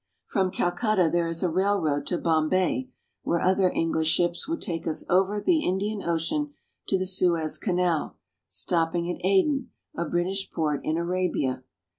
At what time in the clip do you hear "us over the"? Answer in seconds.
4.87-5.63